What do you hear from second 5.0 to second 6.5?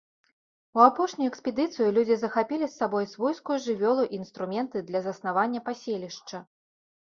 заснавання паселішча.